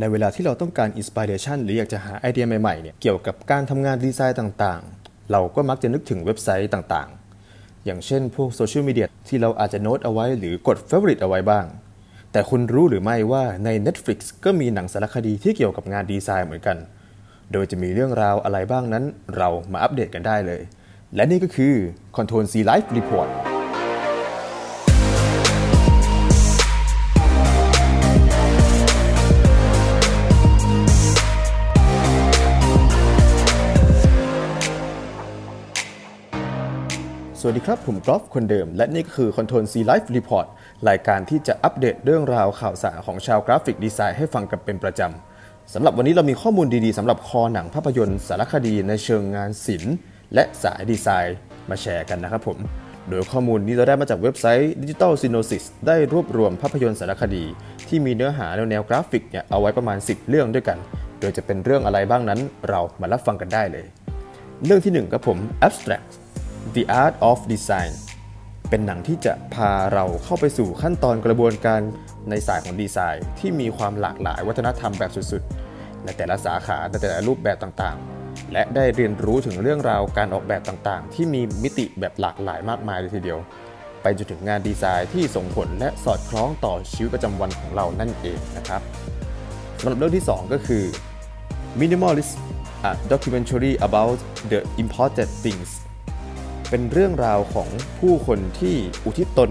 [0.00, 11.66] ในเวลาที่เราต้องการ inspiration หรืออยากจะหาไอเดียใหม่ๆเนี่ยเกี่ยวกับการทำงานดีไซน์ต่างๆ เราก็มักจะนึกถึงเว็บไซต์ต่างๆ อย่างเช่นพวกโซเชียลมีเดียที่เราอาจจะโน้ตเอาไว้หรือกด Favorite เอาไว้บ้าง
[12.32, 16.76] แต่คุณรู้หรือไม่ว่าใน Netflix ก็มีหนังสารคดีที่เกี่ยวกับงานดีไซน์เหมือนกัน
[17.52, 19.04] โดยจะมีเรื่องราวอะไรบ้างนั้น
[19.36, 20.62] เรามาอัปเดตกันได้เลย
[21.14, 21.74] และนี่ก็คือ
[22.16, 23.30] Control C Life Report
[37.46, 40.46] วัสดีครับ ผมกอล์ฟคนเดิม และนี่ก็คือ Control C Life Report
[40.88, 49.94] รายการที่จะอัปเดตเรื่องราวข่าวสารของชาวกราฟิกดีไซน์ให้ฟังกันเป็นประจำสำหรับวันนี้เรามีข้อมูลดีๆสำหรับคอหนังภาพยนตร์สารคดีในเชิงงานศิลป์
[50.34, 51.36] และสายดีไซน์
[51.70, 52.58] มาแชร์กันนะครับผม
[53.08, 57.44] โดยข้อมูลนี้เราได้มาจากเว็บไซต์ Digital Synopsis ได้รวบรวมภาพยนตร์สารคดี
[57.88, 60.78] ที่มีเนื้อหาแนวแนวกราฟิกเนี่ยเอาไว้ประมาณ 10 เรื่องด้วยกัน
[61.20, 63.86] โดยจะเป็นเรื่องอะไรบ้างนั้น เรามารับฟังกันได้เลย
[64.64, 66.06] เรื่องที่1ครับผม Abstract
[66.76, 67.92] The Art of Design
[68.70, 71.80] เป็นหนังที่จะพาเราเข้าไปสู่ขั้นตอนกระบวนการ
[72.30, 83.38] ในสายของดีไซน์ ที่มีความหลากหลายวัฒนธรรมแบบสุดๆ ในแต่ละสาขาในแต่ละรูปแบบต่างๆ และได้เรียนรู้ถึงเรื่องราวการออกแบบต่างๆ ที่มีมิติแบบหลากหลายมากมายเลยทีเดียว
[84.02, 88.82] ไปจนถึงงานดีไซน์ที่ส่งผลและสอดคล้องต่อชีวิตประจำวันของเรานั่นเองนะครับ
[89.80, 90.84] สำหรับเรื่องที่ 2 ก็คือ
[91.80, 92.32] Minimalist
[92.88, 94.18] a documentary about
[94.50, 95.70] the important things
[96.70, 99.50] เป็นเรื่องราวของผู้คนที่อุทิศตน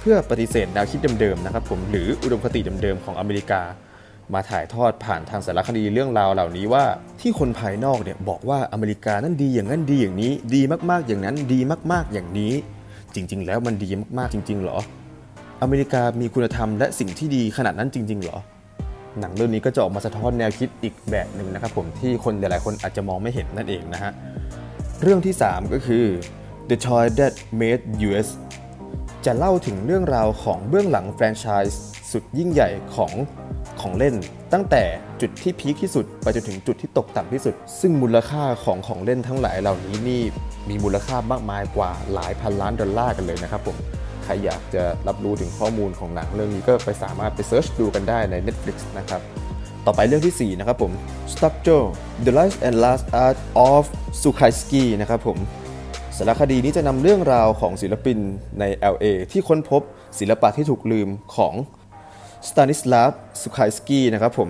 [0.00, 3.62] เพื่อปฏิเสธแนวคิดเดิมๆนะครับผมหรืออุดมคติเดิมๆของอเมริกา
[4.34, 6.84] มาถ่ายทอดผ่านทางสารคดีเรื่องราวเหล่านี้ว่า
[7.20, 11.60] ที่คนภายนอกเนี่ยบอกว่าอเมริกานั้นดีอย่างนั้นดีอย่างนี้ ดีมากๆอย่างนั้นดี
[11.92, 12.52] มากๆอย่างนี้
[13.14, 14.78] จริง ๆ แล้วมันดีมากๆจริง ๆ หรอ
[15.62, 18.38] อเมริกามีคุณธรรมและสิ่งที่ดีขนาดนั้นจริง ๆ หรอ
[19.20, 24.12] หนังเรื่องนี้ก็จะออกมาสะท้อนแนวคิดอีกแบบหนึ่งนะครับผมที่คนหลายๆคนอาจจะมองไม่เห็นนั่นเองนะฮะ
[25.02, 26.04] เรื่องที่ 3 ก็คือ
[26.70, 28.28] The Toy That Made US
[29.24, 33.12] จะเล่าถึงเรื่องราวของเบื้องหลังแฟรนไชส์สุดยิ่งใหญ่ของ
[33.80, 34.14] ของเล่น
[34.52, 34.82] ตั้งแต่
[35.20, 40.22] จุดที่พีคที่สุดไปจนถึงจุดที่ตกต่ำที่สุด ซึ่งมูลค่าของของเล่นทั้งหลายเหล่านี้นี่
[40.68, 43.76] มีมูลค่ามากมายกว่าหลายพันล้านดอลลาร์กันเลยนะครับผม
[44.24, 49.20] ใครอยากจะรับรู้ถึงข้อมูลของหนังเรื่องนี้ก็ไปสามารถไป search ดูกันได้ใน Netflix นะครับ
[49.86, 50.92] ต่อไปเรื่องที่ 4 นะครับผม
[51.32, 51.84] Struggle
[52.24, 53.38] The Life and Lost Art
[53.70, 53.84] of
[54.22, 55.38] Szukalski นะครับผม
[56.18, 58.18] สารคดีนี้จะนำเรื่องราวของศิลปิน
[58.60, 59.82] ใน LA ที่ค้นพบ
[60.18, 61.54] ศิลปะที่ถูกลืมของ
[62.48, 63.12] สตานิสลาฟ
[63.42, 64.48] สุคายสกี้นะครับผม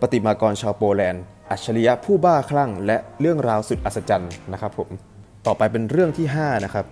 [0.00, 4.88] ประติมากรชาวโปแลนด์ อัจฉริยะผู้บ้าคลั่ง และเรื่องราวสุดอัศจรรย์นะครับผม
[5.46, 6.84] ต่อไปเป็นเรื่องที่ 5 นะครับ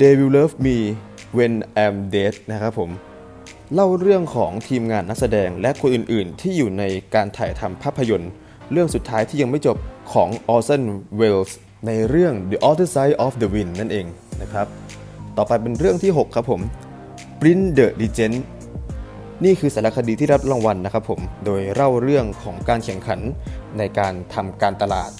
[0.00, 0.76] They Will Love Me
[1.36, 1.54] When
[1.84, 2.90] I'm Dead นะครับผม
[3.74, 6.84] เล่าเรื่องของทีมงานนักแสดงและคนอื่นๆ ที่อยู่ใน
[7.14, 8.30] การถ่ายทำภาพยนตร์
[8.72, 9.76] เรื่องสุดท้ายที่ยังไม่จบ
[10.12, 10.82] ของออเซน
[11.18, 14.06] เวลส์ ในเรื่อง The Other Side of the Wind นั่นเอง
[14.42, 14.66] นะครับ
[15.36, 16.60] ต่อไปเป็นเรื่องที่ 6 ครับผม
[17.40, 18.36] Print the Legend
[19.44, 23.20] นี่คือสารคดีที่รับรางวัลนะครับผม โดยเล่าเรื่องของการแข่งขัน
[23.78, 25.10] ในการทำการตลาด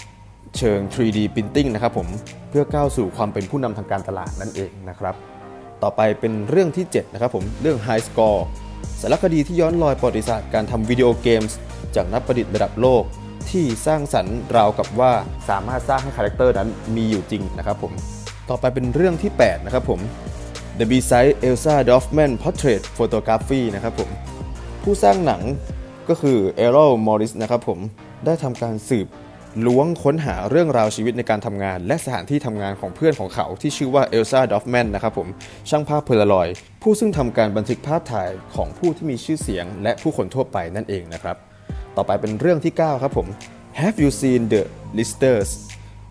[0.58, 2.08] เชิง 3D Printing นะครับผม
[2.50, 5.14] เพื่อก้าวสู่ความเป็นผู้นำทางการตลาดนั่นเองนะครับ
[5.82, 8.40] ต่อไปเป็นเรื่องที่ 7 นะครับผม เรื่อง High Score
[9.00, 11.56] สารคดีที่ย้อนรอยประวัติศาสตร์การทำวิดีโอเกมส์
[11.96, 13.02] จากนักประดิษฐ์ระดับโลก
[13.50, 15.12] ที่สร้างสรรค์ราวกับว่า
[15.48, 17.92] สามารถสร้างให้ character นั้นมีอยู่จริงนะครับผม
[18.48, 20.00] ต่อไปเป็นเรื่องที่ 8 นะครับผม
[20.78, 24.10] The B-Side Elsa Dorfman Portrait Photography นะครับผม
[24.82, 25.42] ผู้สร้างหนัง
[26.08, 27.78] ก็คือ e r r o Morris นะครับผม
[28.24, 29.06] ได้ทำการสืบ
[29.66, 35.28] ล้วงค้นหาเรื่องราวชีวิตในการทำงาน และสถานที่ทำงานของเพื่อนของเขาที่ชื่อว่าเอลซาดอฟแมนนะครับผม
[35.70, 36.48] ช่างภาพเพลารอย
[36.82, 41.47] ผู้ซึ่งทำการบันทึกภาพถ่ายของผู้ที่มีชื่อเสียง และผู้คนทั่วไปนั่นเองนะครับ
[41.98, 43.26] ต่อไปเป็นเรื่องที่ 9 ครับผม
[43.80, 44.62] Have you seen the
[44.98, 45.50] listers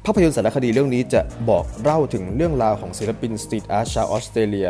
[0.06, 4.70] ภาพยนตร์สารคดีเรื่องนี้จะบอกเล่าถึงเรื่องราวของศิลปิน street art ชาวออสเตรเลีย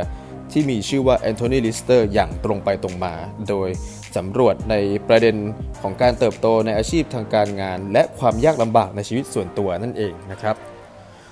[0.51, 3.13] ที่มีชื่อว่าแอนโทนีลิสเตอร์อย่างตรงไปตรงมา
[3.49, 3.69] โดย
[4.17, 4.75] สำรวจใน
[5.07, 5.35] ประเด็น
[5.81, 10.55] ของการเติบโตในอาชีพทางการงาน และความยากลำบากในชีวิตส่วนตัวนั่นเองนะครับ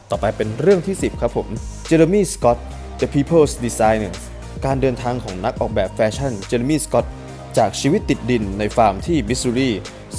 [0.10, 1.48] ต่อไปเป็นเรื่องที่ 10 ครับผม
[1.88, 2.58] Jeremy Scott
[3.00, 4.20] The People's Designers
[4.66, 7.06] การเดินทางของนักออกแบบแฟชั่นเจอร์มี่สกอต
[7.58, 9.70] จากชีวิตติดดินในฟาร์มที่มิสซูรี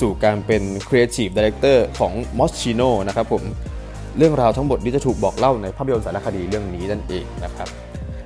[0.00, 3.42] สู่การเป็น Creative Director ของ Moschino นะครับผม
[4.16, 7.68] เรื่องราวทั้งหมดนี้จะถูกบอกเล่าในภาพยนตร์สารคดีเรื่องนี้นั่นเองนะครับ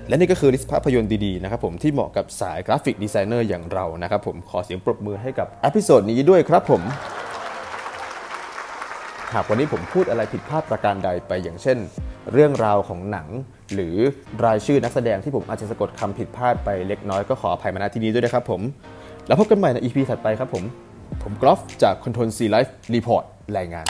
[0.08, 6.82] และนี่ก็คือ list ภาพยนตร์ดีๆนะครับผมที่เหมาะกับสาย graphic designer อย่างเรานะครับผมขอเสียงปรบมือให้กับ episode นี้ด้วยครับผม
[9.34, 11.78] หากวันนี้ผมพูดอะไรผิดพลาดประการใดไปอย่างเช่น
[12.32, 13.28] เรื่องราวของหนัง
[13.74, 13.96] หรือ
[14.44, 18.60] รายชื่อนักแสดงที่ผมอาจจะสะกดคำผิดพลาดไปเล็กน้อยก็ขออภัยมาณที่นี้ด้วยนะครับผม
[19.30, 20.64] แล้วพบกันใหม่ใน EP ถัดไปครับผม
[21.22, 23.24] ผมกอล์ฟจาก Control C Live Report
[23.58, 23.86] รายงาน